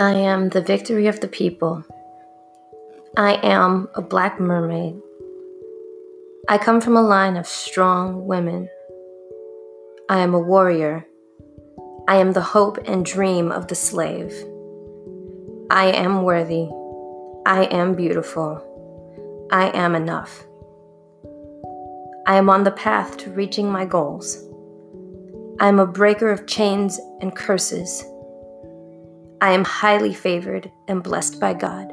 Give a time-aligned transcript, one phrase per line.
[0.00, 1.84] I am the victory of the people.
[3.16, 5.00] I am a black mermaid.
[6.48, 8.68] I come from a line of strong women.
[10.08, 11.06] I am a warrior.
[12.06, 14.32] I am the hope and dream of the slave.
[15.70, 16.68] I am worthy.
[17.44, 18.64] I am beautiful.
[19.50, 20.46] I am enough.
[22.26, 24.42] I am on the path to reaching my goals.
[25.60, 28.04] I am a breaker of chains and curses.
[29.40, 31.92] I am highly favored and blessed by God.